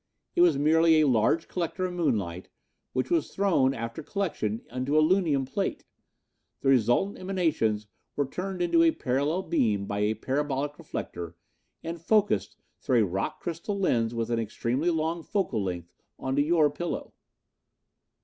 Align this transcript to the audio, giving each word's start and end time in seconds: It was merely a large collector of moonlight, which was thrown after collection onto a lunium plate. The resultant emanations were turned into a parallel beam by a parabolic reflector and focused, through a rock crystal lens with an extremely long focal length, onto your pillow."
It 0.35 0.41
was 0.41 0.57
merely 0.57 0.95
a 0.99 1.07
large 1.07 1.47
collector 1.47 1.85
of 1.85 1.93
moonlight, 1.93 2.49
which 2.91 3.11
was 3.11 3.29
thrown 3.29 3.75
after 3.75 4.01
collection 4.01 4.63
onto 4.71 4.97
a 4.97 4.99
lunium 4.99 5.45
plate. 5.45 5.85
The 6.61 6.69
resultant 6.69 7.19
emanations 7.19 7.85
were 8.15 8.25
turned 8.25 8.63
into 8.63 8.81
a 8.81 8.89
parallel 8.93 9.43
beam 9.43 9.85
by 9.85 9.99
a 9.99 10.15
parabolic 10.15 10.79
reflector 10.79 11.35
and 11.83 12.01
focused, 12.01 12.57
through 12.79 13.03
a 13.05 13.05
rock 13.05 13.41
crystal 13.41 13.77
lens 13.77 14.15
with 14.15 14.31
an 14.31 14.39
extremely 14.39 14.89
long 14.89 15.21
focal 15.21 15.61
length, 15.63 15.93
onto 16.17 16.41
your 16.41 16.71
pillow." 16.71 17.13